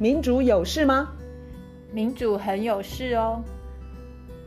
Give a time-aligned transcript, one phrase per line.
[0.00, 1.12] 民主有事吗？
[1.92, 3.44] 民主很有事哦。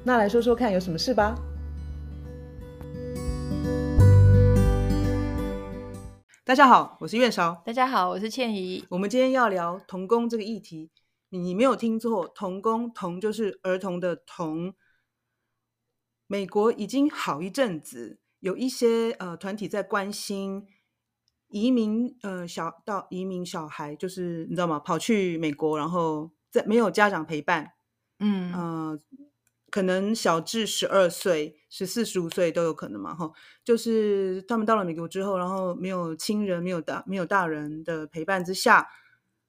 [0.04, 1.36] 那来说说看，有什么事吧？
[6.44, 7.62] 大家好，我是月韶。
[7.64, 8.84] 大家好，我是倩怡。
[8.90, 10.90] 我们今天要聊童工这个议题。
[11.30, 14.74] 你没有听错，童工童就是儿童的童。
[16.26, 20.66] 美国已经好一阵子，有一些呃团体在关心。
[21.54, 24.80] 移民呃小到移民小孩，就是你知道吗？
[24.80, 27.74] 跑去美国，然后在没有家长陪伴，
[28.18, 29.00] 嗯呃，
[29.70, 33.32] 可能小至十二岁、十四、十五岁都有可能嘛，哈。
[33.64, 38.90] 就是他们到了美国之后，然后没有亲人、没有大、没有大人的陪伴之下，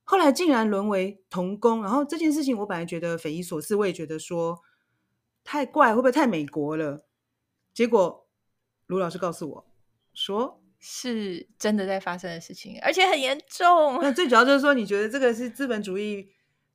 [0.05, 1.81] 后来竟然沦为童工。
[1.83, 4.61] 然后这件事情，我本来觉得匪夷所思，我也觉得说
[5.43, 7.07] 太怪，会不会太美国了？
[7.73, 8.27] 结果
[8.89, 9.67] 卢老师告诉我
[10.13, 10.61] 说。
[10.87, 13.99] 是真的在发生的事情，而且很严重。
[14.03, 16.29] 那最主要就是说，你觉得这个是资本主义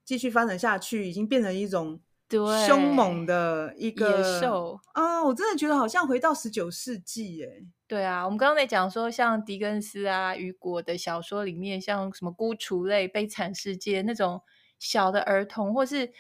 [0.04, 5.24] 继续发展下去，已经变成一种对凶猛的一个野兽啊！
[5.24, 7.50] 我真的觉得好像回到十九世纪哎。
[7.88, 14.42] 对啊，我们刚刚在讲说，像狄更斯啊、雨果的小说里面，像什么《孤雏泪》《悲惨世界》那种
[14.80, 16.12] 小的儿童，或是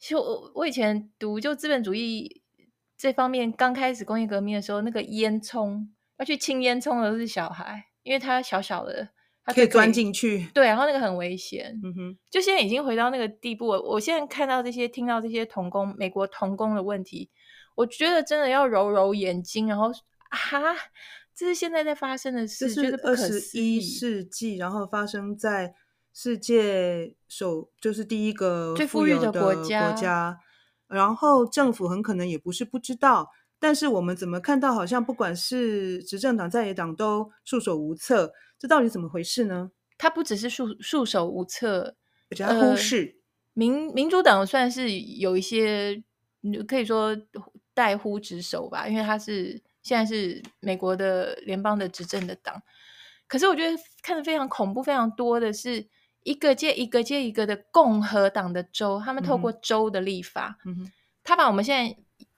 [0.00, 2.42] 就我我以前读就资本主义
[2.98, 5.86] 这方面刚开始工业革命的时候，那个烟囱。
[6.18, 9.08] 要去清烟囱的都是小孩，因为他小小的，
[9.44, 10.48] 他可以钻进去。
[10.54, 11.78] 对，然后那个很危险。
[11.84, 13.82] 嗯哼，就现在已经回到那个地步了。
[13.82, 17.30] 我现在看到这些，听到这些童工，美国童工的问题，
[17.74, 19.90] 我觉得真的要揉揉眼睛，然后
[20.30, 20.74] 啊，
[21.34, 25.74] 这是现在在发生的事，这是二十一世纪，然后发生在
[26.14, 30.38] 世界首就是第一个最富裕的国家，国家，
[30.88, 33.28] 然后政府很可能也不是不知道。
[33.58, 39.70] 但是我们怎么看到，好像不管是执政党、在野党都束手无策，这到底怎么回事呢？
[39.96, 41.96] 他不只是束束手无策，
[42.30, 43.22] 而且他忽视、呃、
[43.54, 46.04] 民民主党算是有一些
[46.68, 47.16] 可以说
[47.74, 52.62] 怠忽职守吧，因为他是现在是美国的联邦的执政的党。
[53.26, 55.88] 可是我觉得看得非常恐怖、非常多的是
[56.24, 60.58] 一个接一个接一个的共和党的州，他们透过州的立法，
[61.24, 61.96] 他把我们现在。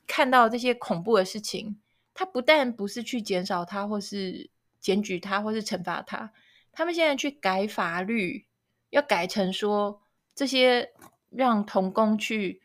[0.08, 1.78] 看到这些恐怖的事情，
[2.14, 6.32] 他不但不是去减少他，或是检举他，或是惩罚他，
[6.72, 8.46] 他们现在去改法律，
[8.91, 10.00] 要改成说
[10.34, 10.92] 这些
[11.30, 12.60] 让童工去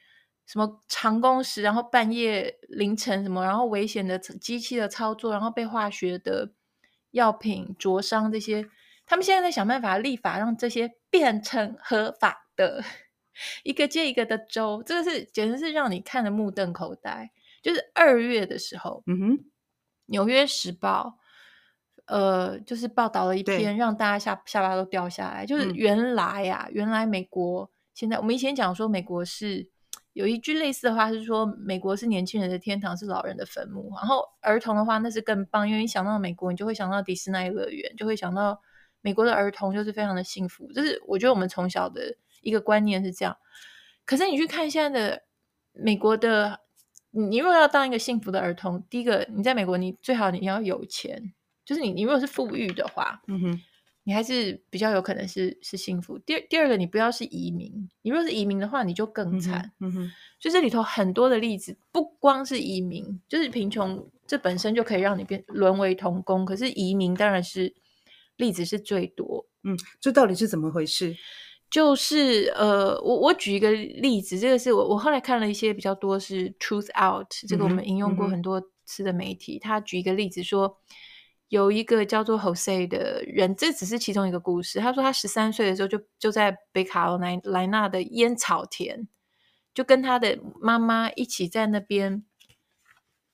[0.46, 6.54] 什么长工时，然后半夜凌晨什么，然后危险的机器的操作，然后被化学的
[7.12, 8.68] 药品灼伤这些，
[9.06, 12.84] 他们现在在想办法立法，让这些变成合法的。
[13.64, 17.32] 一个接一个的州，这个是简直是让你看得目瞪口呆。
[17.62, 19.38] 就是二月的时候，嗯哼，
[20.08, 21.18] 《纽约时报》
[22.14, 25.46] 呃，就是报道了一篇，让大家下下巴都掉下来。
[25.46, 29.70] 就是原来呀、啊，原来美国现在，我们以前讲说美国是
[30.12, 33.90] 有一句类似的话，是说美国是年轻人的天堂，是老人的坟墓。
[33.96, 38.60] 然后儿童的话，那是更棒，因为你想到美国，你就会想到迪士尼乐园，就会想到
[39.00, 40.70] 美国的儿童就是非常的幸福。
[40.74, 42.18] 就是我觉得我们从小的。
[42.44, 43.36] 一个观念是这样，
[44.06, 45.24] 可是你去看现在的
[45.72, 46.60] 美国的，
[47.12, 51.34] 你如果要当一个幸福的儿童，第一个你在美国，你最好你要有钱，
[51.66, 53.62] 就是你你如果是富裕的话，嗯哼，
[54.04, 56.20] 你还是比较有可能是是幸福。
[56.20, 59.72] 第二第二个，你不要是移民，你如果是移民的话，你就更惨。
[59.80, 66.44] 嗯哼，嗯哼，就这里头很多的例子，不光是移民，就是贫穷，这本身就可以让你变沦为童工。
[66.44, 67.74] 可是移民当然是
[68.36, 69.46] 例子是最多。
[69.64, 71.16] 嗯，这到底是怎么回事？
[71.74, 80.78] 就是呃，我我举一个例子，这个是我我后来看了一些比较多是 Truth Out，这个我们引用过很多次的媒体，他、嗯、举一个例子说，
[81.50, 84.78] 有一个叫做 Jose 的人，这只是其中一个故事。
[84.78, 89.08] 他说他十三岁的时候就就在北卡罗来莱纳的烟草田，
[89.74, 92.24] 就跟他的妈妈一起在那边，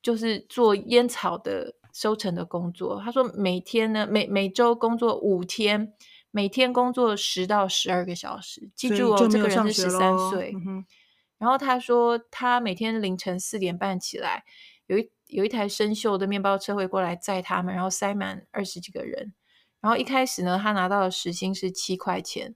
[0.01, 3.01] 就是做烟草的收成的工作。
[3.03, 5.93] 他说每天呢，每每周工作五天。
[6.31, 10.53] 每天工作十到十二个小时，记住哦，这个人是十三岁。
[10.55, 10.85] 嗯、
[11.39, 14.43] 然后他说，他每天凌晨四点半起来，
[14.85, 19.33] 有一有一台生锈的面包车会过来载他们，然后塞满二十几个人。
[19.81, 22.53] 然后一开始呢，他拿到的时薪是七块钱。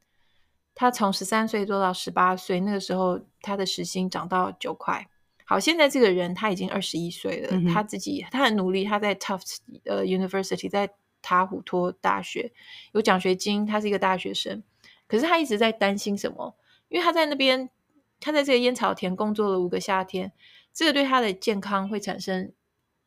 [0.75, 5.07] 他从十三岁做到十八岁，那个时候他的时薪涨到九块。
[5.45, 10.89] 好，现在这个人他已经二十一岁了，嗯、他自己他很努力，他在 Tufts 呃 University 在。
[11.23, 12.53] 塔虎托大学
[12.91, 14.61] 有奖学金，他是一个大学生，
[15.07, 16.55] 可是他一直在担心什么？
[16.89, 17.71] 因为他在那边，
[18.19, 20.31] 他在这个烟草田工作了五个夏天，
[20.71, 22.53] 这个对他的健康会产生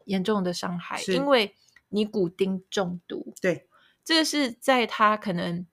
[0.07, 1.55] 严重的伤害，因为
[1.91, 3.33] 尼古丁中毒。
[3.41, 3.69] 对，
[4.03, 5.65] 这个是在他可能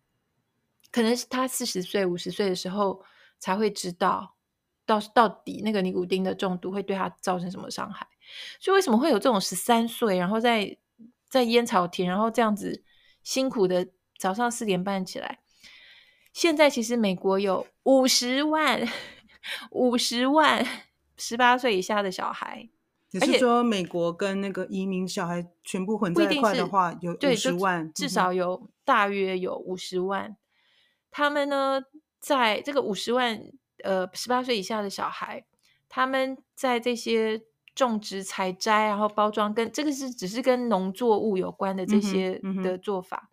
[0.91, 3.03] 可能是他四十岁、五十岁的时候
[3.39, 4.35] 才会知道
[4.85, 8.07] 到到底那个尼古丁的中毒会对他造成什么伤害。
[8.59, 10.77] 所以为什么会有这种十三岁，然后在
[11.33, 12.83] 在烟草田，然后这样子
[13.23, 13.87] 辛苦的
[14.19, 15.39] 早上四点半起来？
[16.31, 18.87] 现在其实美国有五十万、
[19.71, 20.63] 五十万
[21.17, 22.69] 十八岁以下的小孩。
[23.09, 30.29] 你是说美国跟那个移民小孩全部混在一块的话，有五十万，至少有大约有五十万。
[30.29, 30.37] 嗯、
[31.09, 31.81] 他们呢，
[32.19, 33.41] 在这个五十万
[33.83, 35.43] 呃十八岁以下的小孩，
[35.89, 37.41] 他们在这些
[37.75, 43.17] 种植、采摘，然后包装，跟这个是只是跟农作物有关的这些的做法。
[43.17, 43.31] 嗯嗯、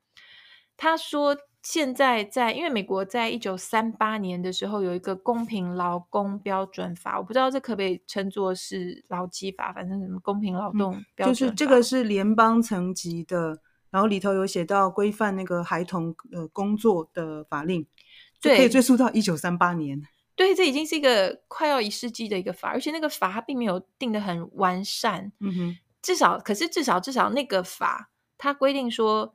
[0.77, 1.37] 他说。
[1.63, 13.61] 现在在，因为美国在一九三八年的时候有一个公平劳工标准法，我不知道这可不可以称作是劳基法，反正什么公平劳动标准，嗯，就是这个是联邦层级的，
[13.91, 17.87] 然后里头有写到规范那个孩童呃工作的法令，
[18.41, 20.01] 对，可以追溯到一九三八年。
[20.41, 29.35] 对，这已经是一个快要一世纪的一个法，而且那个法它并没有定得很完善，嗯哼，至少可是至少至少那个法它规定说，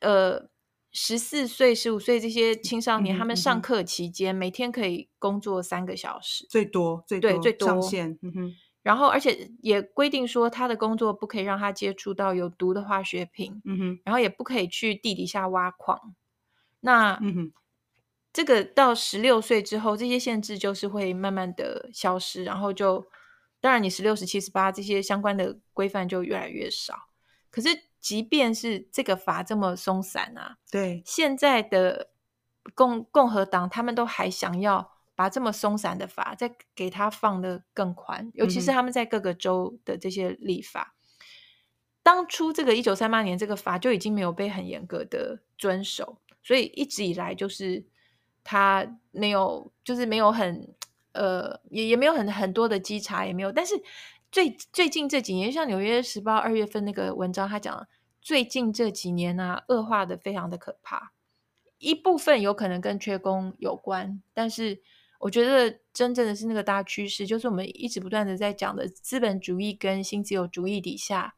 [0.00, 0.48] 呃。
[0.96, 8.16] 十四岁、十五岁这些青少年，嗯、他们上课期间、嗯、每天可以工作三个小时，最多最多对最多上限。
[8.22, 13.60] 嗯哼，然后而且也规定说，他的工作不可以让他接触到有毒的化学品。
[13.64, 16.14] 嗯哼，然后也不可以去地底下挖矿。
[16.78, 17.52] 那嗯哼，
[18.34, 23.06] 这个到十六岁之后，这些限制就是会慢慢的消失，然后就
[23.62, 27.08] 当然你十六、十七、十八这些相关的规范就越来越少。
[27.50, 27.68] 可是。
[28.04, 32.10] 即便是这个法这么松散啊，对，现在的
[32.74, 40.94] 共共和党他们都还想要把这么松散的法再给他放得更宽，尤其是他们在各个州的这些立法。
[40.98, 41.24] 嗯、
[42.02, 47.86] 当初这个一九三八年这个法就已经没有被很严格的遵守，所以一直以来就是
[48.44, 50.72] 他没有，就是没有很
[51.12, 53.82] 呃，也也没有很很多的稽查，也没有，但是。
[54.34, 57.86] 最最近这几年，像《纽约时报》二月份那个文章，他讲
[58.20, 61.12] 最近这几年啊，恶化的非常的可怕。
[61.78, 64.82] 一部分有可能跟缺工有关，但是
[65.20, 71.36] 我觉得真正的是那个大趋势，就是我们一直不断的在讲的资本主义跟新自由主义底下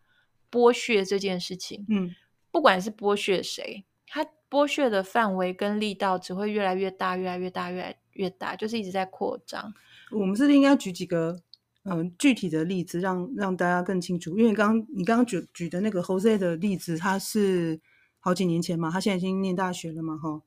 [0.51, 1.85] 剥削这件事情。
[1.91, 2.15] 嗯，
[2.51, 9.73] 不管是剥削谁，他剥削的范围跟力道只会越来越大，越来越大，越来越大，就是一直在扩张。
[10.11, 11.41] 我们是不是应该举几个？
[11.89, 17.81] 嗯，具体的例子让让大家更清楚，因为刚你刚刚举举的那个 Jose 的例子，他是
[18.19, 20.43] 好几年前嘛，他现在已经念大学了嘛，哈。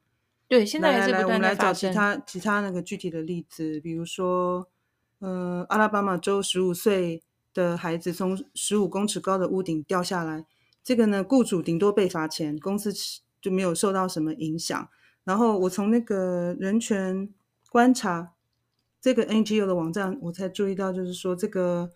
[0.50, 4.68] 对，现在还是不断来，我们来找其他其他那个具体的例子，比如说，
[5.20, 7.24] 呃，阿拉巴马州十五岁
[7.54, 10.46] 的孩子从十五公尺高的屋顶掉下来，
[10.84, 12.92] 这个呢，雇主顶多被罚钱，公司
[13.42, 14.90] 就没有受到什么影响。
[15.24, 17.30] 然后我从那个人权
[17.70, 18.34] 观察。
[19.02, 21.90] 这个 NGO 的网站，我才注意到，就是说这个，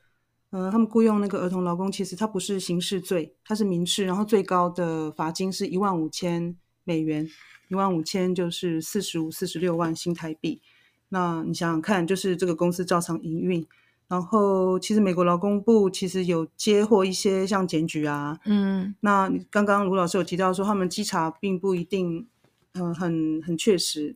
[0.51, 6.55] 呃，他们雇佣那个儿童劳工，其实它不是刑事罪，它是民事，然后最高的罚金是一万五千
[6.85, 7.27] 美元，
[7.67, 10.61] 一万五千就是四十五、四十六万新台币。
[11.09, 13.67] 那你想想看，就是这个公司照常营运，
[14.13, 22.27] 然后其实美国劳工部其实有接获一些像检举啊，嗯，那刚刚卢老师有提到说，他们稽查并不一定，
[22.73, 24.15] 嗯、呃，很很确实。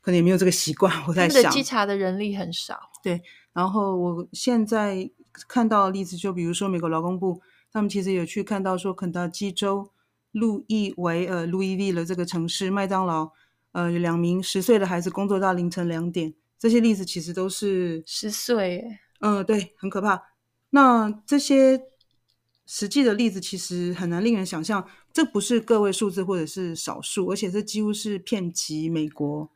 [0.00, 1.52] 可能也没有这个习惯，我在想。
[1.52, 2.76] 稽查的人力很少。
[3.04, 3.22] 对，
[3.52, 5.08] 然后我现在
[5.46, 9.92] 看到的例子，就比如说美国劳工部，他们其实有去看到说，肯塔基州
[10.32, 13.30] 路易维尔路易利的这个城市麦当劳，
[13.70, 18.98] 呃，有两名十岁的孩子工作到凌晨两点，这些例子其实都是十岁。
[19.20, 20.22] 嗯、呃，对，很可怕。
[20.70, 21.80] 那这些
[22.66, 29.50] 实际的例子其实很难令人想象，这不是个位数字或者是少数，而且这几乎是遍及美国。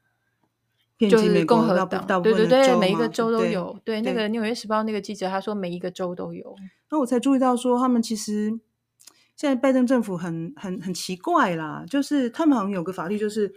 [0.97, 3.79] 就是共和党，对对对，每一个州都有。
[3.85, 6.55] 对，对，那个《纽约时报》那个记者他说，每一个州都有。
[6.89, 8.49] 那我才注意到说，他们其实
[9.37, 13.53] 现在拜登政府很很很奇怪啦，就是他们好像有个法律，就是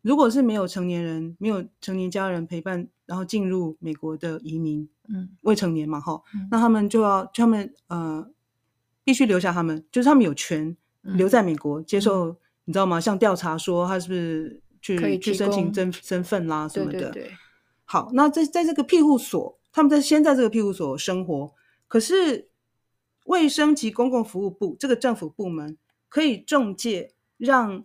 [0.00, 8.28] 如果是没有成年人、没有成年家人陪伴，然后进入美国的移民，嗯，未成年嘛，哈、嗯，那他们就要就他们呃
[9.04, 13.00] 必须留下他们，就是他们有权留在美国、嗯、接受，你知道吗？
[13.00, 14.62] 像调查说他是不是。
[14.80, 16.92] 去去申请身身份啦什么的。
[16.92, 17.32] 对对对。
[17.84, 21.52] 好，那在在这个庇护所，他们在先在这个庇护所生活。
[21.88, 22.48] 可是
[23.24, 25.76] 卫生及公共服务部这个政府部门
[26.08, 27.84] 可以中介让，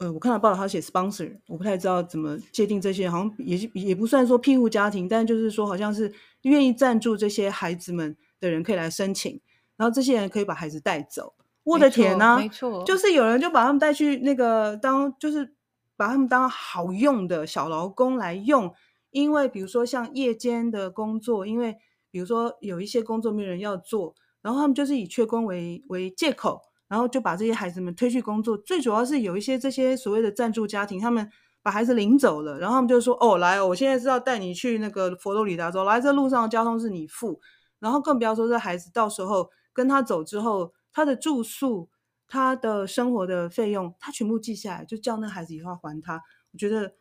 [0.00, 9.40] 呃，我看到报道他写 sponsor，我不太知道怎么界定这些，好像也也不算说庇护家庭，但就是说好像是愿意赞助这些孩子们的人可以来申请，
[9.76, 11.34] 然后这些人可以把孩子带走。
[11.62, 15.54] 我的天呐，没错，就是有人就把他们带去那个当就是。
[15.96, 18.72] 把他们当好用的小劳工来用，
[19.10, 21.76] 因为比如说像夜间的工作，因为
[22.10, 28.58] 比如说有一些工作没有人要做，然后他们就是以缺工为为借口，然后就把这些孩子们推去工作。
[28.58, 31.30] 最主要是有一些这些所谓的赞助家庭，他们
[31.62, 37.40] 把孩子领走了，然后他们就说：“哦，来哦，我现在是要带你去那个佛罗里达州，来这路上的交通是你付，
[37.78, 41.88] 然后更不要说这孩子到时候跟他走之后，他的住宿。”
[42.32, 46.22] 他的生活的费用，他全部记下来，就叫那孩子以后要还他。
[46.52, 46.94] 我觉得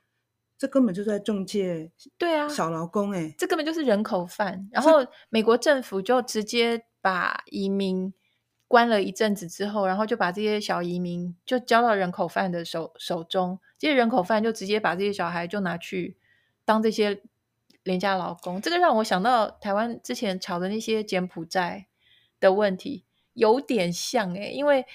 [0.58, 4.68] 这根本就在中介，对啊，小劳工哎，这根本就是人口贩。
[4.72, 4.94] 然后
[5.30, 8.12] 美国政府就直接把移民
[8.70, 16.16] 关了一阵子之后，然后就把这些小移民就交到人口贩的手手中，这些人口贩就直接把这些小孩就拿去
[16.64, 17.22] 当这些
[17.84, 18.62] 廉价劳工。
[18.62, 21.88] 这个让我想到台湾之前炒的那些柬埔寨
[22.40, 24.86] 的问题，有点像诶，因为。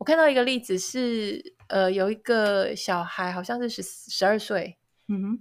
[0.00, 4.78] 我看到一个例子是，呃，有一个小孩好像是十十二岁，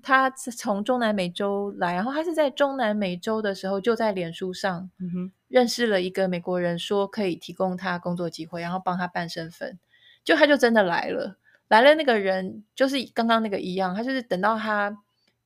[0.02, 9.80] 他是从中南美洲来，然后他是在中南美洲的时候就在脸书上，嗯哼，认识了一个美国人，说可以提供他工作机会，然后帮他办身份，
[10.24, 14.98] 就他就真的来了，来了那个人就是刚刚那个一样，他就是等到他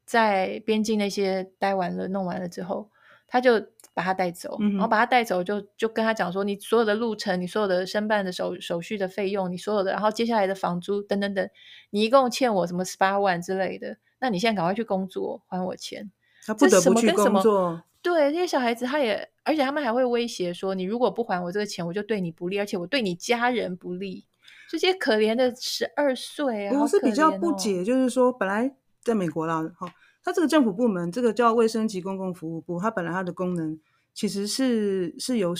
[0.05, 2.89] 在边境那些待完了弄完了之后，
[3.27, 3.67] 他就。
[3.95, 11.47] 把他带走，然后把他带走就，就就跟他讲说，你所有的路程，你所有的申办的手手续的费用，你所有的，然后接下来的房租等等等，
[11.91, 16.09] 你一共欠我什么十八万之类的，那你现在赶快去工作还我钱。
[16.45, 17.83] 他不得不去工作。
[18.01, 24.25] 对，这些小孩子他也，而且他们还会威胁说，你如果不还我这个钱，我就对你不利，而且我对你家人不利。
[24.69, 29.93] 这些可怜的十二岁啊，我是比较不解，哦、就是说本来在美国啦，哈。
[30.23, 33.77] 它这个政府部门，这个叫卫生及公共服务部，它本来它的功能
[34.13, 35.53] 其实是是由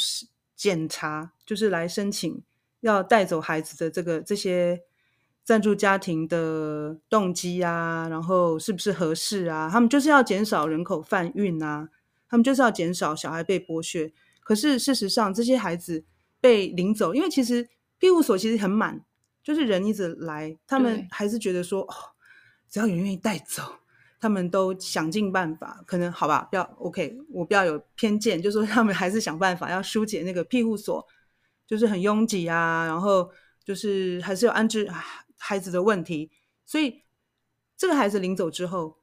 [0.55, 2.41] 检查，就是来申请
[2.79, 4.82] 要带走孩子的这个这些
[5.43, 9.69] 赞助家庭的动机啊，然后是不是合适啊？
[9.71, 11.89] 他们就是要减少人口贩运啊，
[12.29, 14.13] 他们就是要减少小孩被剥削。
[14.41, 16.05] 可是事实上，这些孩子
[16.39, 19.03] 被领走，因为其实庇护所其实很满，
[19.43, 21.93] 就是人一直来，他们还是觉得说，哦，
[22.69, 23.62] 只要有人愿意带走。
[24.19, 31.05] 他们都想尽办法，可能好吧，不要 OK，我不要有偏见，就是说他们还是想办法要疏解那个庇护所，
[31.67, 33.29] 就是很拥挤啊，然后
[33.65, 34.89] 就是还是有安置
[35.45, 36.31] 孩子的问题，
[36.65, 37.03] 所以
[37.75, 39.00] 这个孩子领走之后，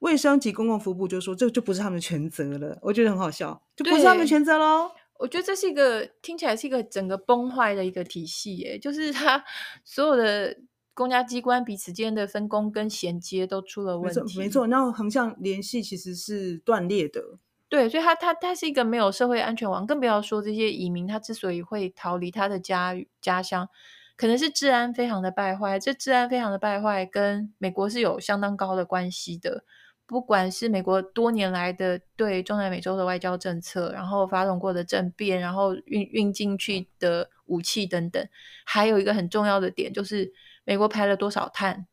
[0.00, 4.90] 卫生及公共服务部就说这就不是他们的全责了，我觉得很好笑，就不是他们的全责喽。
[5.18, 9.44] 我觉得这是一个听起来是一个整个崩坏的一个体系，耶，就是他
[9.84, 10.58] 所有的。
[10.96, 17.38] 公家机关彼此间的分工跟衔接都出了问题，没错，然后横向联系其实是断裂的。
[17.68, 23.68] 对，所以他他他是一个没有社会安全网，更不要说这些移民，他之所以会逃离他的家家乡，
[24.16, 25.78] 可能是治安非常的败坏。
[25.78, 29.64] 这治安非常的败坏，跟美国是有相当高的关系的。
[30.06, 38.26] 不管是美国多年来的对中南美洲的外交政策，然后发动过的政变，然后运运进去的武器等等，
[38.64, 40.32] 还有一个很重要的点就是。
[40.68, 41.86] 美国排了多少碳？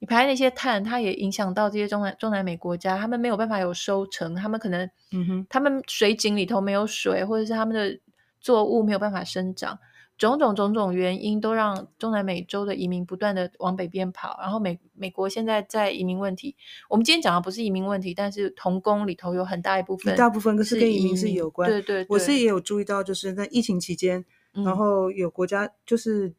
[0.00, 8.00] 你排那些碳，它也影响到这些中南中南美国家，他们没有办法有收成，他们可能，嗯哼，他们水井里头没有水，或者是他们的
[8.40, 9.78] 作物没有办法生长，
[10.18, 14.38] 种种种种原因都让中南美洲的移民不断的往北边跑。
[14.40, 16.54] 然后美美国现在在移民问题，
[16.88, 21.70] 我们今天讲的不是移民问题，但是童工里头有很大一部分，大部分是跟移民是有关。
[21.70, 26.34] 对，对对，我是也有注意到，就是在疫情期间，嗯、然后有国家就是。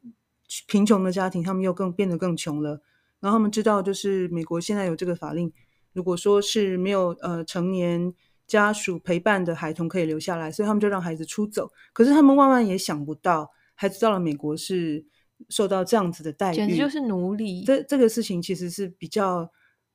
[0.65, 2.79] 贫穷的家庭，他们又更变得更穷了。
[3.19, 5.51] 然后他们知道，就是美国现在有这个法令，
[5.91, 8.13] 如果说是没有呃成年
[8.47, 11.69] 家属陪伴的孩童可以留下来，所以他们就让孩子出走。
[11.91, 15.05] 可是他们万万也想不到，孩子到了美国是
[15.47, 17.63] 受到这样子的待遇，简直就是奴隶。
[17.63, 19.49] 这这个事情其实是比较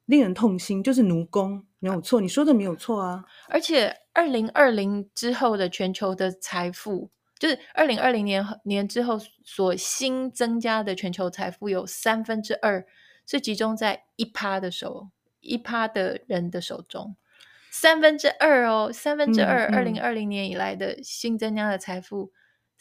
[0.07, 3.25] 令人痛心，就是奴工没有错，你说的没有错啊。
[3.49, 7.11] 而且二零二零之后的全球的财富。
[7.39, 12.87] 就是二零二零年年之后所新增加的全球财富有三分之二
[13.27, 15.09] 是集中在一趴的手，
[15.41, 17.17] 一趴的人的手中，
[17.73, 22.31] 三分之二哦，三分之二，二零二零年以来的新增加的财富，嗯、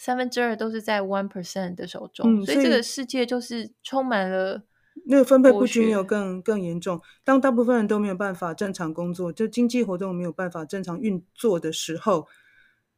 [0.04, 4.64] 三分之二都是在 one percent 的手中，嗯、所以这个世界就是充满了
[5.06, 7.00] 那个分配不均有更更严重。
[7.24, 12.28] 当大部分人都没有办法正常工作，就经济活动没有办法正常运作的时候。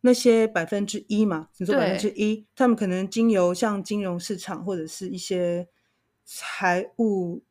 [0.05, 5.67] 那些百分之一嘛，你说百分之一，他们可能经由像金融市场或者是一些
[6.25, 7.41] 财务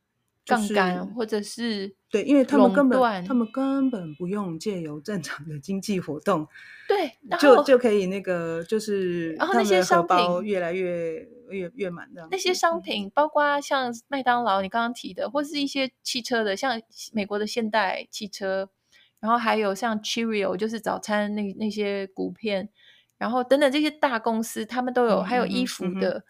[0.45, 6.47] 杠杆或者是对，因为他们根本他们根本不用借由正常的经济活动，
[6.89, 16.81] 对，就就可以那个就是，然后那些商品越来越越越满的那些商品，包括像麦当劳你刚刚提的，或是一些汽车的，像
[17.13, 18.69] 美国的现代汽车，
[19.21, 22.69] 然后还有像 Cheerio 就是早餐那那些谷片，
[23.17, 26.25] 然后等等这些大公司，他们都有，嗯、还有衣服的，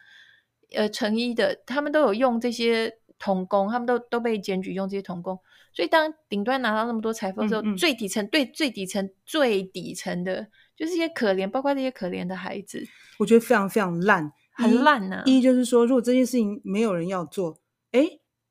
[0.75, 2.99] 嗯、呃，成衣的，他们都有用这些。
[3.23, 5.39] 童工，他们都都被检举用这些童工，
[5.73, 12.85] 所以当顶端拿到那么多财富的时候，嗯嗯最底层对最底层最底层的，就是一些可怜，包括这些可怜的孩子，
[13.21, 15.23] 我觉得非常非常烂，很烂呢、啊。
[15.25, 17.57] 一就是说，如果这件事情没有人要做，
[17.93, 18.05] 哎，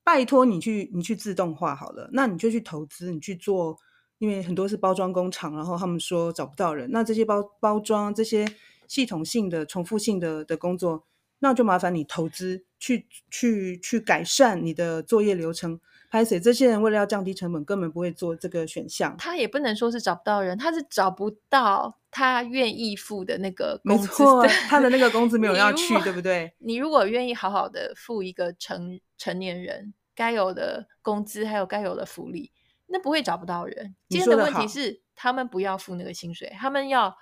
[0.05, 3.77] 拜托你去你去自动化好了，那你就去投资，你去做，
[4.19, 8.47] 因为很多是包装工厂，然后他们说找不到人，那这些包包装这些
[8.87, 11.05] 系统性的重复性的的工作。
[11.43, 15.79] 那就麻烦你投资去去去改善你的作业流程。
[16.10, 19.15] 拍谁这些人为了要降低成本，根本不会做这个选项。
[19.17, 24.03] 他也不能说是找不到人，他是找不到他愿意付的那个工资。
[24.03, 26.53] 没错，他的那个工资没有 要去，对不对？
[26.60, 32.51] 你如果愿意好好的付一个成成年人该有的工资，还有该有的福利，
[32.88, 33.95] 那不会找不到人。
[34.10, 37.15] 今天的问题是，他们不要付那个薪水，他们要。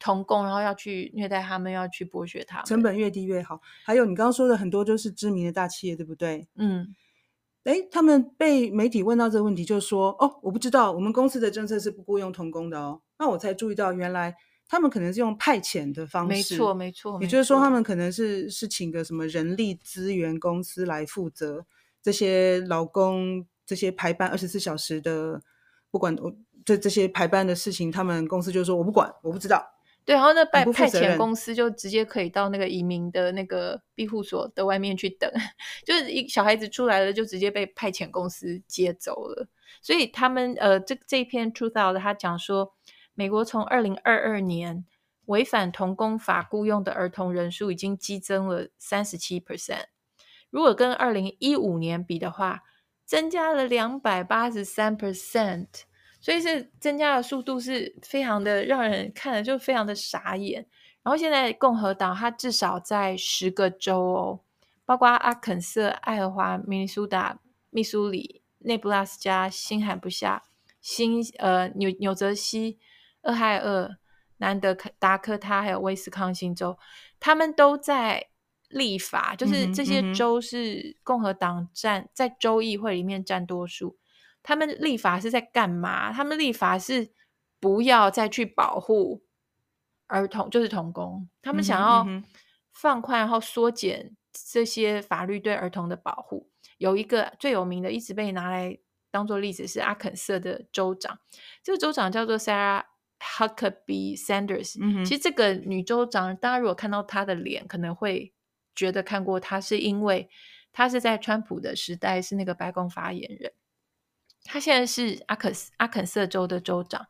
[0.00, 3.60] 童工，然后要去虐待他们，要去剥削他们，成本越低越好。
[3.84, 6.48] 还有你刚刚说的很多，就是知名的大企业，对不对？
[6.56, 6.96] 嗯，
[7.64, 14.34] 诶，他们被媒体问到这个问题，就说：“哦，我不知道，我们公司的政策是不雇佣童工的哦。”那我才注意到，原来
[14.66, 17.18] 他们可能是用派遣的方式，没错，没错。
[17.20, 21.66] 也就是说，他们可能是是请个什么人力资源公司来负责
[22.02, 25.42] 这些劳工这些排班二十四小时的，
[25.90, 29.62] 不管我这这些排班的事情，他们公司就说：“我不管，我不知道。”
[30.04, 35.30] 对，然后那派派遣公司就直接可以到那个移民的那个庇护所的外面去等，
[35.84, 39.46] 就是一小孩子出来了，就直接被派遣公司接走了。
[39.82, 42.74] 所以他们呃，这这一篇 Truth Out 他讲说，
[43.14, 44.84] 美国从二零二二年
[45.26, 49.84] 违反童工法雇佣的儿童人数已经激增了三十七 percent，
[50.50, 52.62] 如果跟二零一五年比的话，
[53.04, 55.66] 增加了两百八十三 percent。
[56.20, 60.66] 所以是增加的速度是非常的让人看了就非常的傻眼。
[61.02, 64.40] 然后现在共和党它至少在十个州哦，
[64.84, 70.42] 包括阿肯色、爱荷华、明尼苏达、密苏里、内布拉斯加、新罕布夏、
[70.82, 72.78] 新呃纽纽泽西、
[73.22, 73.96] 俄亥俄、
[74.36, 76.76] 南德达科他还有威斯康星州，
[77.18, 78.26] 他们都在
[78.68, 83.96] 立法，就是这些州是共和党占在州议会里面占多数。
[84.42, 86.12] 他们立法是在干嘛？
[86.12, 87.12] 他们立法是
[87.60, 89.22] 不要再去保护
[90.06, 91.28] 儿童，就是童工。
[91.42, 92.06] 他们想要
[92.72, 94.16] 放宽，然后缩减
[94.50, 96.48] 这些法律对儿童的保护。
[96.78, 98.78] 有一个最有名的，一直被拿来
[99.10, 101.18] 当做例子是阿肯色的州长，
[101.62, 102.84] 这个州长叫做 Sarah
[103.18, 104.78] Huckabee Sanders。
[104.80, 108.32] 嗯，其实这个女州长，大家如果看到她的脸，可能会
[108.74, 110.30] 觉得看过她，是因为
[110.72, 113.52] 她是在川普的时代是那个白宫发言人。
[114.44, 117.06] 他现在是阿肯阿肯色州的州长，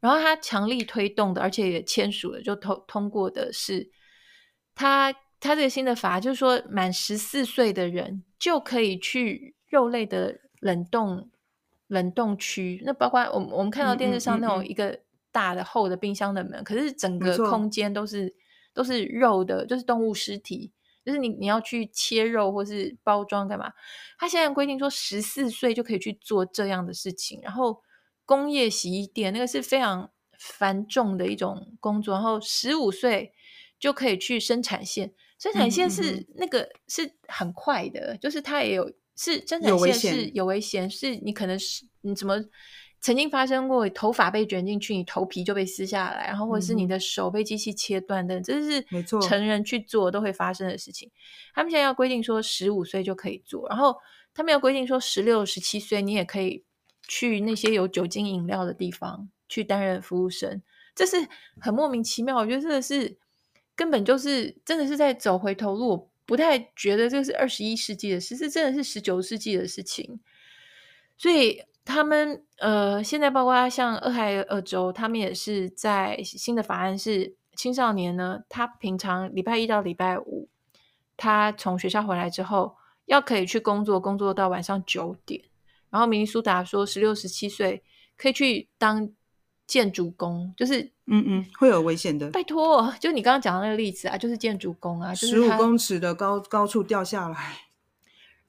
[0.00, 3.90] 然后他强力推动的，而且也签署了，就通通过的是
[4.74, 11.30] 他他这个新的法，就是说满十四岁的人就可以去肉类的冷冻
[11.86, 14.98] 冷冻区，那包括我们我们看到电视上那种一个
[15.30, 18.34] 大的厚的冰箱的门，嗯嗯嗯嗯，可是整个空间都是
[18.72, 20.72] 都是肉的，就是动物尸体。
[21.04, 23.72] 就是你你要去切肉或是包装干嘛？
[24.18, 27.82] 他现在规定说十四岁就可以去做这样的事情，然后
[28.24, 33.32] 工业洗衣店那个是非常繁重的一种工作，然后十五岁
[33.78, 42.42] 就可以去生产线，生产线是那个是很快的，就是它也有是生产线是有危险，是你可能是你怎么？
[43.04, 48.82] 曾经发生过头发被卷进去，你头皮就被撕下来，然后或者是你的手被机器切断的，这是
[49.20, 51.10] 成人去做都会发生的事情。
[51.54, 53.94] 他们现在要规定说十五岁就可以做，然后
[54.32, 56.64] 他们要规定说十六、十七岁你也可以
[57.06, 60.62] 去那些有酒精饮料的地方去担任服务生，
[60.94, 61.28] 这是
[61.60, 62.38] 很莫名其妙。
[62.38, 63.18] 我觉得这个是
[63.76, 70.20] 根本就是真的是在走回头路，我不太觉得这是二十一世纪的事，是真的是十九世纪的事情，
[71.18, 71.60] 所以。
[71.84, 80.48] 他们呃，现在包括像俄亥俄州，他们也是在新的法案是青少年呢，他平常礼拜一到礼拜五，
[81.16, 82.74] 他从学校回来之后，
[83.06, 85.42] 要可以去工作，工作到晚上九点。
[85.90, 87.82] 然后明尼苏达说，十六、十七岁
[88.16, 89.08] 可以去当
[89.66, 92.30] 建筑工，就是嗯嗯，会有危险的。
[92.30, 97.58] 拜托，就你刚刚讲的那个例子啊，就是建筑工啊，就是十五公尺的高高处掉下来。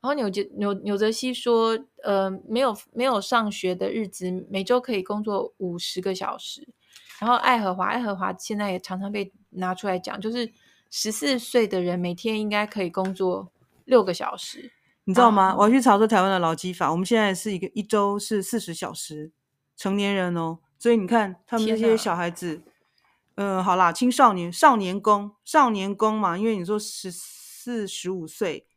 [0.05, 6.67] 然后纽杰纽纽泽西说，呃，没有没有上学的日子，每周可以工作五十个小时。
[7.19, 10.47] 然后爱荷华，爱荷华现在也常常被拿出来讲，就是
[10.91, 13.51] 十四岁的人每天应该可以工作
[13.85, 14.71] 六个小时，
[15.05, 15.55] 你知道吗？
[15.57, 19.31] 我要去查说台湾的劳基法，我们现在是一个一周是四十小时，
[19.75, 22.61] 成年人哦，所以你看他们这些小孩子，
[23.37, 28.67] 嗯、呃，好啦，青少年、少年工、少年工嘛，因为你说十四十五岁，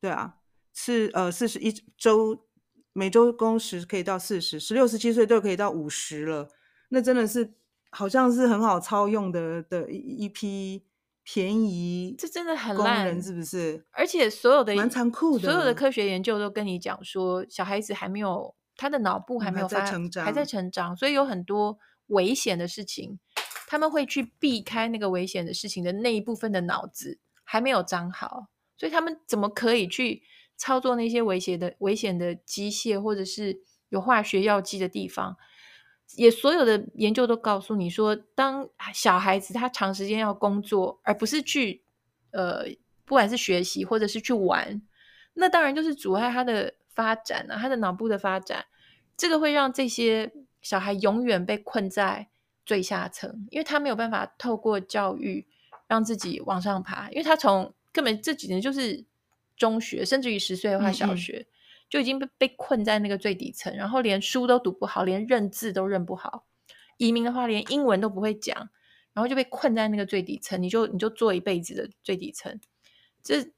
[0.00, 0.36] 对啊。
[0.80, 2.46] 是呃，四十一周，
[2.92, 6.48] 每周工时可以到四十，十六、十七岁都可以到五十了。
[6.90, 7.52] 那真的是
[7.90, 10.84] 好像是很好操用的的一一批
[11.24, 13.84] 便宜，这真的很烂，是不是？
[13.90, 23.18] 而且所有的蛮残酷的，所有的科学研究都跟你讲说，小孩子还没有他的脑部还没有发、嗯、还在成长，还在成长，所以有很多危险的事情，
[23.66, 30.22] 他们会去避开那个危险的事情的那一部分的脑子还没有长好，所以他们怎么可以去？
[30.58, 35.36] 操作那些危险的危险的机械，或者是有化学药剂的地方，
[36.16, 41.84] 也所有的研究都告诉你说，当小孩子他长时间要工作，而不是去
[42.32, 42.64] 呃，
[43.04, 44.82] 不管是学习或者是去玩，
[45.34, 48.66] 那当然就是阻碍他的发展啊，他的脑部的发展，
[49.16, 52.28] 这个会让这些小孩永远被困在
[52.66, 55.46] 最下层，因为他没有办法透过教育
[55.86, 59.06] 让自己往上爬，因为他从根本这几年就是。
[59.58, 61.52] 中学甚至于十岁的话，小学、嗯嗯、
[61.90, 66.46] 就已经被被困在那个最底层，然后连书都读不好，连认字都认不好。
[66.96, 68.56] 移民的话，连英文都不会讲，
[69.12, 72.58] 然后就被困在那个最底层，你就你就做一辈子的最底层。
[73.22, 73.52] 这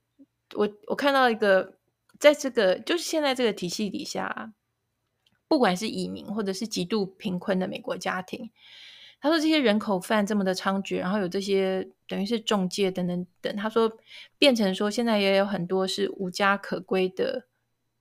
[0.54, 1.78] 我我看到一个，
[2.18, 4.52] 在这个就是现在这个体系底下，
[5.46, 8.50] 不管是移民或者是极度贫困的美国家庭。
[9.20, 13.54] 他说：“这些人口贩这么的猖獗，然后有这些等于是中介等等等。
[13.54, 13.92] 他说，
[14.38, 17.46] 变成说现在也有很多是无家可归的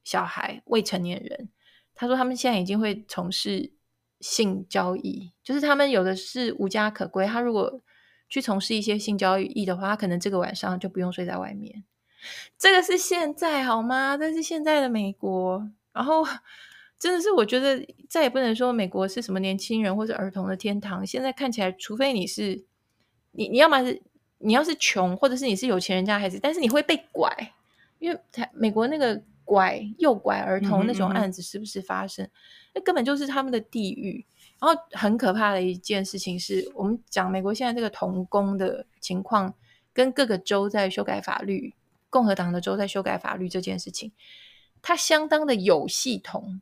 [0.04, 1.50] 小孩、未成年人。
[1.94, 3.74] 他说他们现在已经会从事
[4.22, 7.26] 性交易，就是他们有的是无家可归。
[7.26, 7.82] 他如果
[8.30, 11.84] 去从事一些性交易的话，他可能这个晚上就不用睡在外面。
[12.58, 14.16] 这个是现在好吗？
[14.16, 15.70] 这是现在的美国。
[15.92, 16.26] 然后。”
[17.00, 21.08] 真的是，我觉得再也不能说美国是什么年轻人或者儿童的天堂。
[21.08, 22.66] 现在看起来，除非你是
[23.32, 24.02] 你，你要么是
[24.40, 27.34] 你要是穷，或者是你是有钱人家的孩子，但是你会被拐，
[28.00, 28.20] 因为
[28.54, 34.26] 美国那个拐诱拐儿童那种案子时不时发生，嗯嗯嗯，那根本就是他们的地狱。
[34.60, 39.54] 然后很可怕的一件事情是，我们讲美国现在这个童工的情况，
[39.94, 41.74] 跟各个州在修改法律，
[42.10, 44.12] 共和党的州在修改法律这件事情，
[44.82, 46.62] 它相当的有系统。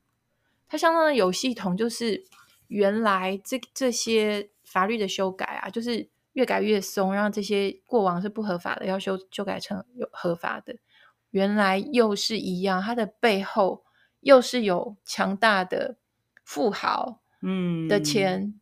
[0.68, 2.24] 它相当的有系统，就是
[2.68, 10.76] 原来这这些法律的修改啊，就是越改越松，让这些过往是不合法的，要修修改成有合法的。
[11.32, 13.84] 原来又是一样，它的背后
[14.22, 15.98] 又是有强大的
[16.44, 18.60] 富豪嗯的钱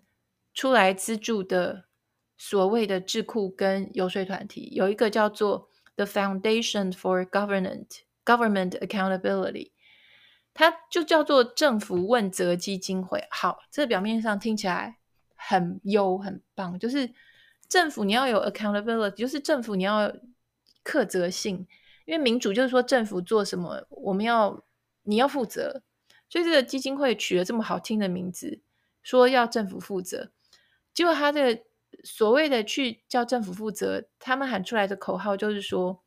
[0.54, 1.86] 出来资助的
[2.38, 7.88] 所谓的智库跟游说团体，有一个叫做 The Foundation for Government
[8.26, 9.72] Government Accountability。
[10.58, 13.28] 它就叫做政府问责基金会。
[13.30, 14.98] 好，这表面上听起来
[15.36, 17.14] 很优很棒，就是
[17.68, 20.16] 政府你要有 accountability，就是政府你要
[20.82, 21.68] 克责性，
[22.06, 24.64] 因为民主就是说政府做什么，我们要
[25.04, 25.84] 你要负责，
[26.30, 28.62] 所以这个基金会取了这么好听的名字，
[29.04, 30.32] 说要政府负责，
[30.94, 31.64] 结果他这个
[32.06, 36.02] 所谓的去叫政府负责，他们喊出来的口号就是说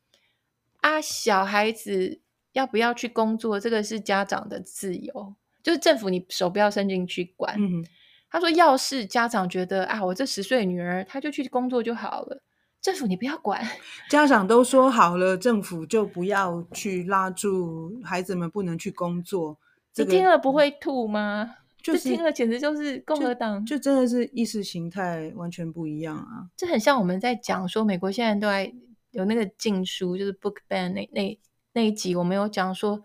[0.80, 2.22] 啊，小孩子。
[2.58, 3.60] 要不要去工作？
[3.60, 7.54] 这个是家长的自由，就是政府你手不要伸进去管。
[7.56, 7.84] 嗯、
[8.28, 12.42] 他说，要是家长觉得啊，我这十岁女儿，她就去工作就好了，
[12.82, 13.64] 政府你不要管。
[14.10, 19.56] 家长都说好了，政府就不要去拉住孩子们不能去工作。
[19.94, 21.54] 这个、你听了不会吐吗？
[21.80, 26.50] 就是、这听了简直就是共和党，就，就真的是意识形态完全不一样啊！
[26.56, 28.74] 这很像我们在讲说，美国现在都在
[29.12, 31.38] 有那个禁书，就是 book ban 那那。
[31.72, 33.02] 那一集我们有讲说，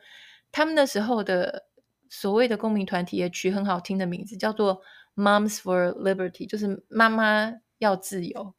[0.51, 1.67] 他们那时候的
[2.09, 4.81] 所谓的公民团体也取很好听的名字，叫做
[5.15, 8.55] Moms for Liberty，就是妈妈要自由。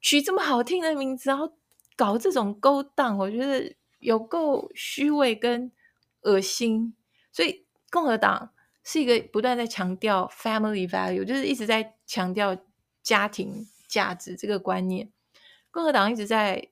[0.00, 1.56] 取这么好听的名字，然后
[1.96, 5.70] 搞这种勾当，我觉得有够虚伪跟
[6.22, 6.94] 恶心。
[7.32, 12.56] 所以共和党是一个不断在强调 family value，就是一直在强调
[13.02, 15.10] 家庭价值这个观念。
[15.70, 16.68] 共和党一直在。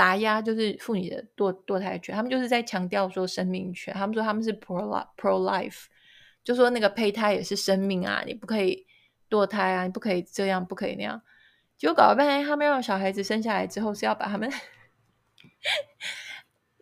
[0.00, 3.92] 打压就是妇女的堕堕胎权，他们就是在强调说生命权。
[3.92, 5.84] 他们说他们是 pro life pro life，
[6.42, 8.86] 就说那个胚胎也是生命啊，你不可以
[9.28, 11.20] 堕胎啊，你不可以这样，不可以那样。
[11.76, 14.50] 结果搞了半天，他们让小孩子生下来之后是要把他们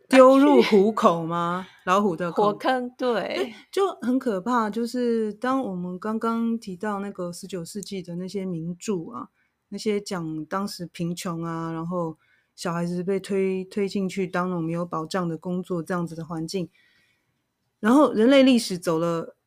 [0.07, 1.67] 丢入虎口吗？
[1.83, 4.69] 老虎的火坑，对，对，就很可怕。
[4.69, 9.27] 就是当我们刚刚提到那个十九世纪的那些名著啊，
[9.67, 12.17] 那些讲当时贫穷啊，然后
[12.59, 16.69] 小孩子被推推进去当那种没有保障的工作这样子的环境，
[17.79, 19.37] 然后人类历史走了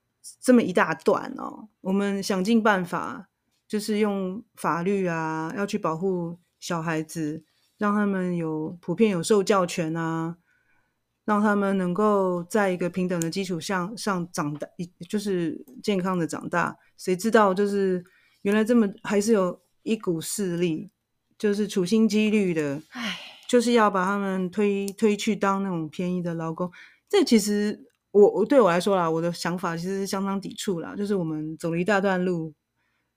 [0.41, 3.29] 这么一大段哦，我们想尽办法，
[3.69, 7.45] 就是用法律啊，要去保护小孩子。
[7.79, 10.37] 让他们有普遍有受教权啊，
[11.25, 14.69] 让他们能够在一个平等的基础上上长大，
[15.09, 16.79] 就是健康的长大。
[16.97, 18.05] 谁知道，就是
[18.43, 20.93] 原来这么还是有一股势力，
[21.43, 26.71] 就是处心积虑的，唉，就是要把他们推推去当那种便宜的劳工。
[27.09, 30.95] 这其实我我对我来说啦，我的想法其实是相当抵触啦。
[30.95, 32.55] 就是我们走了一大段路，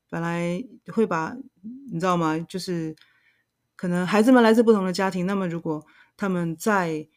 [0.09, 1.38] 本来会把
[1.91, 2.39] 你知道吗？
[2.39, 2.95] 就是。
[3.77, 5.85] 可能孩子们来自不同的家庭，那么如果
[6.15, 7.09] 他们在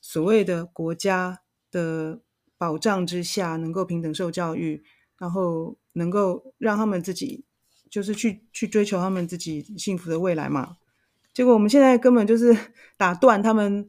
[0.00, 1.40] 所谓的国家
[1.72, 2.22] 的
[2.56, 4.84] 保障之下，能够平等受教育，
[5.18, 7.44] 然后能够让他们自己
[7.94, 10.76] 就是去去追求他们自己幸福的未来嘛。
[11.32, 12.56] 结果我们现在根本就是
[12.98, 13.88] 打断他们，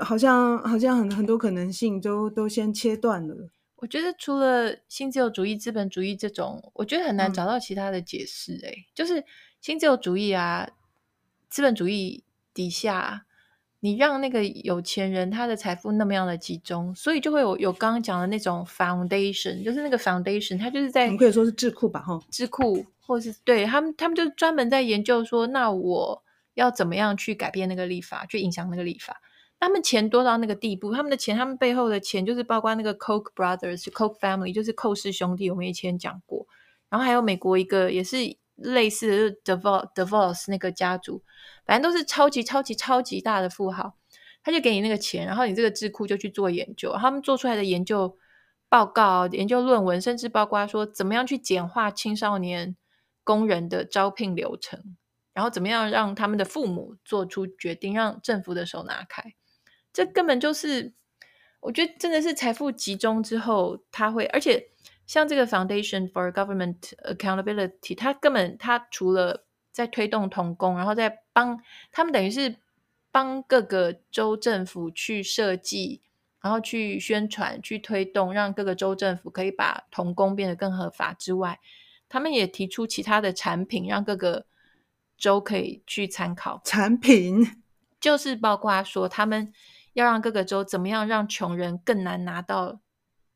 [0.00, 3.48] 好像好像很很多可能性都都先切断了。
[3.76, 8.52] 我觉得除了新自由主义、资本主义这种，我觉得很难找到其他的解释。
[8.62, 9.24] 诶、嗯，就是
[9.62, 10.68] 新自由主义啊。
[11.48, 13.24] 资本主义底下，
[13.84, 26.22] 你让那个有钱人他的财富那么样的集中，所以就会有有刚刚讲的那种 foundation，就是那个 foundation，他就是在，我们可以说是智库吧，哈，智库，或是对他们，他们就专门在研究说，那我
[26.54, 29.20] 要怎么样去改变那个立法，去影响那个立法。
[29.58, 36.46] 他们钱多到那个地步，他们的钱，他们背后的钱就是包括那个 Coke brothers，就 Koch family，就是寇氏兄弟，我们以前讲过，
[36.88, 38.18] 然后还有美国一个也是。
[38.62, 41.22] 类似的 DeVos DeVos 那个家族，
[41.66, 43.94] 反正都是超级超级超级大的富豪，
[44.42, 48.16] 他就给你那个钱，然后你这个智库就去做研究，他们做出来的研究
[48.68, 52.76] 报告、研究论文，甚至包括说怎么样去简化青少年
[53.24, 54.96] 工人的招聘流程，
[55.32, 59.34] 然后怎么样让他们的父母做出决定，让政府的手拿开，
[59.92, 60.94] 这根本就是
[61.60, 64.71] 我觉得真的是财富集中之后，他会而且。
[65.06, 71.60] 像这个 Foundation for Government Accountability，它根本它除了在推动童工，然后在帮
[71.90, 72.56] 他们等于是
[73.10, 76.02] 帮各个州政府去设计，
[76.40, 81.60] 然后去宣传、去推动，让各个州政府可以把童工变得更合法之外，
[82.08, 84.46] 他们也提出其他的产品，让各个
[85.18, 86.60] 州可以去参考。
[86.64, 87.62] 产品
[88.00, 89.52] 就是包括说，他们
[89.92, 92.80] 要让各个州怎么样让穷人更难拿到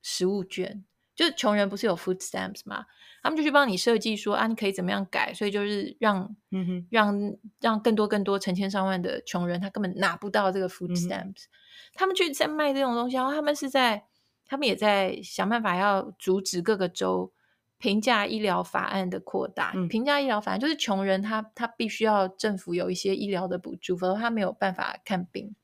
[0.03, 0.85] 食物券。
[1.17, 2.85] 就是穷人不是有 food stamps 吗？
[3.23, 11.51] 他们就去帮你设计说啊，你可以怎么样改，所以就是让、嗯、哼让让更多更多成千上万的穷人他根本拿不到这个 food stamps，、嗯、
[11.95, 14.05] 他们去在卖这种东西，然后他们是在
[14.47, 17.33] 他们也在想办法要阻止各个州
[17.79, 19.73] 平价医疗法案的扩大。
[19.75, 25.57] 嗯、平价医疗法案就是穷人他他必须要政府有一些医疗的补助，否则他没有办法看病。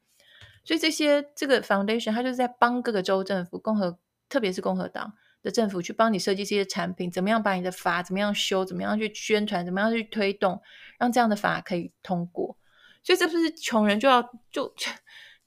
[0.65, 5.12] 所以这些这个 foundation 他就是在帮各个州政府，共和特别是共和党。
[5.43, 10.63] 的政府去帮你设计这些产品，怎么样把你的法怎么样修，怎么样去宣传，怎么样去推动，
[10.99, 12.57] 让这样的法可以通过。
[13.03, 14.91] 所以这不是穷人就要就，就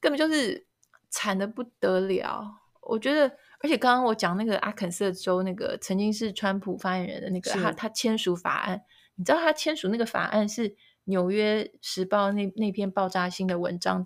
[0.02, 0.68] 根本就是
[1.10, 2.44] 惨的不得了。
[2.82, 3.28] 我觉得，
[3.62, 8.84] 而且刚刚我讲那个阿肯色州那个曾经是川普发言人的那个，他他签署法案，
[9.16, 10.70] 你知道他签署那个法案是
[11.06, 14.06] 《纽约时报》那那篇爆炸性的文章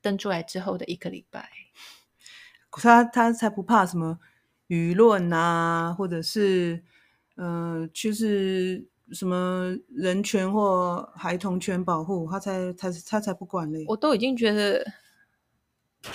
[0.00, 1.50] 登出来之后的一个礼拜，
[2.70, 4.18] 他他才不怕什么。
[4.68, 6.82] 舆论啊，或者是
[7.36, 13.84] 呃，就是什么人权或孩童权保护，他才他他才不管嘞！
[13.86, 14.84] 我都已经觉得，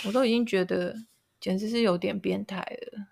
[0.06, 0.94] 我都已经觉得，
[1.40, 3.06] 简直是有点变态了。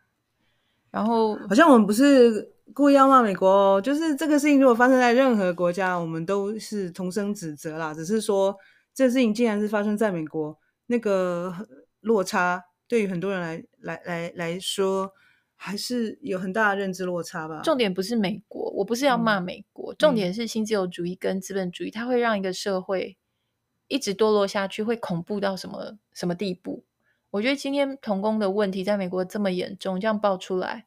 [0.92, 7.94] 然后，好像我们不是故意要骂美国哦，就是这个事情如果发生在任何国家，我们都是同声指责啦。
[7.94, 8.58] 只是说，
[8.94, 11.54] 这事情既然是发生在美国，那个
[12.02, 15.14] 落差对于很多人来来来来说。
[15.62, 17.60] 还是有很大的认知落差吧。
[17.66, 23.18] 重点不是美国，我不是要骂美国，嗯、重点是新自由主义跟资本主义，它会让一个社会
[23.90, 26.86] 一直堕落下去，会恐怖到什么什么地步？
[27.32, 30.86] 我觉得今天童工的问题在美国这么严重，这样爆出来，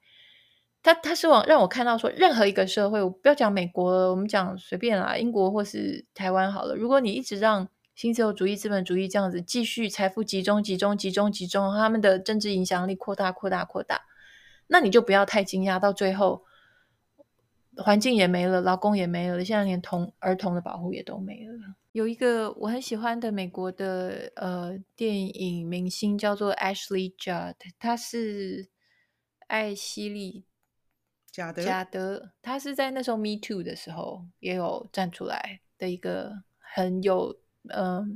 [0.82, 6.74] 他他是往让我看到说，任何一个社会，我不要讲美国了，我们讲随便啦，英国或是台湾好了。
[6.74, 14.06] 如果你一直让新自由主义、资本主义这样子继续财富集中、集中、集中、集中，他们的政治影响力扩大、扩大、扩大。
[14.66, 16.44] 那你就不要太惊讶，到最后
[17.76, 21.74] 环境也没了，劳工也没了，现在连童儿童的保护也都没了。
[21.92, 28.70] 有一个我很喜欢的美国的呃电影明星叫做 Ashley Judd，他是
[29.46, 30.46] 艾希利
[31.30, 38.06] 贾德，贾德，他是在那时候 Me Too 的时候也有站出来的一个很有嗯、呃，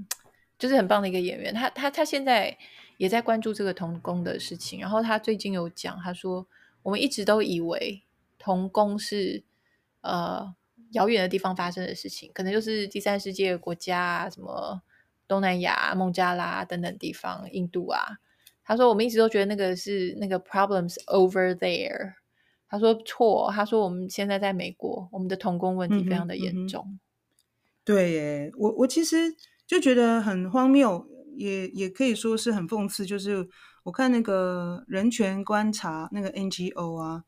[0.58, 1.52] 就是很棒的一个演员。
[1.52, 2.56] 他他他现在
[2.96, 6.46] 也在关注这个童工的事情，然后他最近有讲，他说
[6.82, 8.02] 我们一直都以为
[8.38, 9.44] 童工是
[10.00, 10.54] 呃。
[10.92, 14.80] 遥远的地方发生的事情，可能就是第三世界国家，什么
[15.26, 18.18] 东南亚、孟加拉等等地方，印度啊。
[18.64, 22.14] 他说，我们一直都觉得那个是那个 problems over there。
[22.68, 26.86] 他说错，他说我们现在在美国，我们的童工问题非常的严重。
[26.88, 27.00] 嗯嗯、
[27.84, 29.34] 对耶，我我其实
[29.66, 31.04] 就觉得很荒谬，
[31.36, 33.06] 也也可以说是很讽刺。
[33.06, 33.48] 就是
[33.84, 37.24] 我看那个人权观察那个 NGO 啊。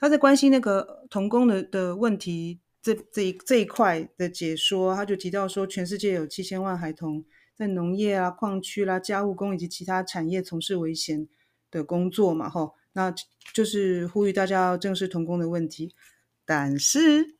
[0.00, 7.24] 他在关心那个童工的的问题，这这一这一块的解说，他就提到说，全世界有七千万孩童
[7.56, 11.26] 在农业啊、矿区啦、家务工以及其他产业从事危险
[11.68, 13.12] 的工作嘛，吼，那
[13.52, 15.92] 就是呼吁大家要正视童工的问题。
[16.44, 17.34] 但是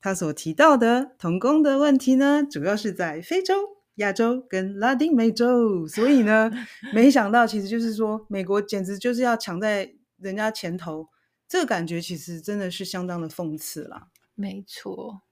[0.00, 3.54] 他所提到的童工的问题呢，主要是在非洲、
[3.96, 6.50] 亚洲跟拉丁美洲，所以呢，
[6.94, 11.08] 没想到其实就是说，美国简直就是要抢在人家前头。
[11.48, 15.22] 这个感觉其实真的是相当的讽刺啦，没错，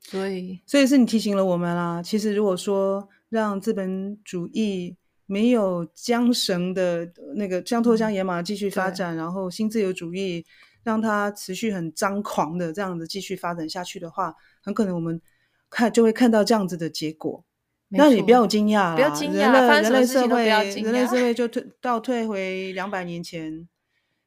[0.00, 2.02] 所以所以是你提醒了我们啦。
[2.02, 10.44] 其实如果说让资本主义没有缰绳的那个像脱缰野马继续发展，嗯、然后新自由主义
[10.84, 15.18] 让它持续很张狂的这样子继续发展下去的话，很可能我们
[15.70, 17.42] 看就会看到这样子的结果。
[17.96, 23.68] 那你不要惊讶啦，不要惊讶，人类人类社会人类社会就退倒退回两百年前。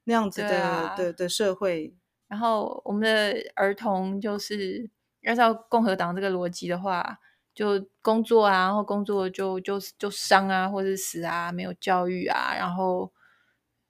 [0.05, 1.93] 那样子的、啊、的的社会，
[2.27, 4.89] 然后我们的儿童就是
[5.23, 7.19] 按照共和党这个逻辑的话，
[7.53, 13.13] 就工作啊，然后工作就就就伤啊，或者死啊，没有教育啊，然后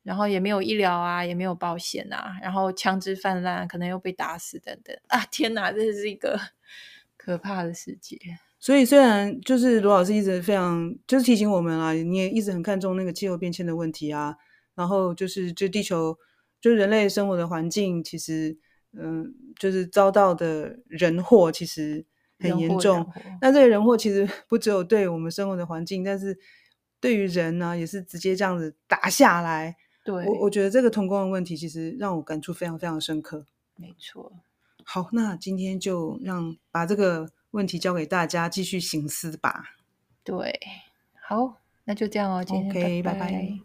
[0.04, 5.26] 然后也没有医疗啊，也没有保险啊，然后枪支泛滥，可能又被打死等等啊！
[5.32, 6.38] 天哪，这是一个
[7.16, 8.18] 可怕的世界。
[8.60, 14.36] 所以虽然就是罗老师一直非常就是提醒我们啊，你也一直很看重那个气候变迁的问题啊。
[14.76, 16.18] 然后就是，就地球，
[16.62, 18.58] 就人类生活的环境，其实，
[18.94, 22.06] 嗯，就是遭到的人祸，其实
[22.40, 23.06] 很严重。
[23.42, 26.40] 那这个人祸其实 不只有对我们生活的环境，但是
[27.02, 29.76] 对于人呢，也是直接这样子打下来。
[30.06, 33.46] 对，我我觉得这个童工的问题，其实让我感触非常非常深刻。
[33.76, 34.32] 没错。
[34.86, 39.76] 好，那今天就让把这个问题交给大家继续行思吧。
[40.24, 40.60] 对，
[41.22, 42.44] 好，那就这样哦。
[42.44, 43.20] 今天 OK，拜拜。
[43.20, 43.60] 拜拜。